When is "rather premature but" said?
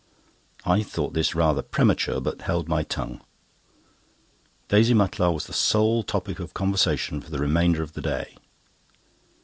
1.35-2.41